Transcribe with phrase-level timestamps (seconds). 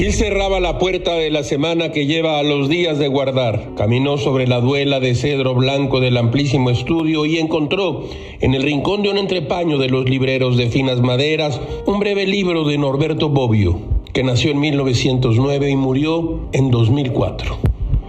[0.00, 3.74] Gil cerraba la puerta de la semana que lleva a los días de guardar.
[3.76, 8.06] Caminó sobre la duela de cedro blanco del amplísimo estudio y encontró
[8.40, 12.64] en el rincón de un entrepaño de los libreros de finas maderas un breve libro
[12.64, 13.78] de Norberto Bobbio,
[14.14, 17.58] que nació en 1909 y murió en 2004.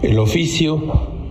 [0.02, 0.82] El oficio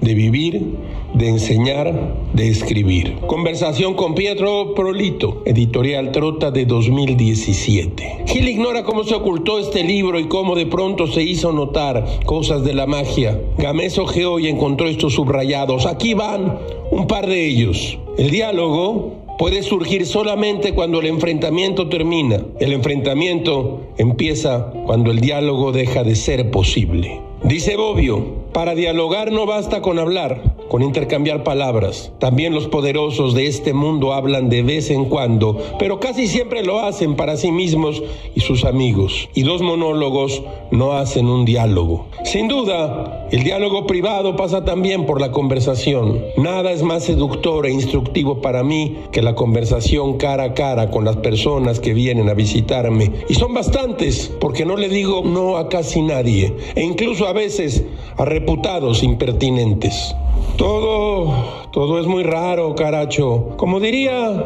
[0.01, 0.77] de vivir
[1.15, 3.17] de enseñar, de escribir.
[3.27, 8.25] Conversación con Pietro Prolito, editorial Trota de 2017.
[8.27, 12.65] Gil ignora cómo se ocultó este libro y cómo de pronto se hizo notar cosas
[12.65, 13.41] de la magia.
[13.59, 15.87] Gamés ojeó y encontró estos subrayados.
[15.87, 16.59] Aquí van
[16.91, 17.99] un par de ellos.
[18.17, 22.45] El diálogo puede surgir solamente cuando el enfrentamiento termina.
[22.61, 27.21] El enfrentamiento empieza cuando el diálogo deja de ser posible.
[27.43, 32.13] Dice Bobbio, para dialogar no basta con hablar, con intercambiar palabras.
[32.21, 36.79] También los poderosos de este mundo hablan de vez en cuando, pero casi siempre lo
[36.79, 38.01] hacen para sí mismos
[38.37, 39.29] y sus amigos.
[39.35, 42.07] Y dos monólogos no hacen un diálogo.
[42.25, 46.23] Sin duda, el diálogo privado pasa también por la conversación.
[46.37, 51.05] Nada es más seductor e instructivo para mí que la conversación cara a cara con
[51.05, 53.11] las personas que vienen a visitarme.
[53.29, 57.83] Y son bastantes, porque no le digo no a casi nadie, e incluso a veces
[58.17, 60.15] a reputados impertinentes.
[60.61, 61.33] Todo,
[61.71, 63.55] todo es muy raro, caracho.
[63.57, 64.45] Como diría,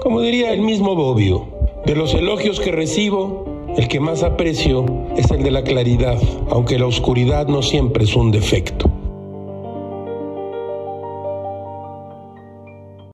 [0.00, 1.48] como diría el mismo Bobbio.
[1.84, 3.44] De los elogios que recibo,
[3.76, 4.86] el que más aprecio
[5.16, 8.88] es el de la claridad, aunque la oscuridad no siempre es un defecto.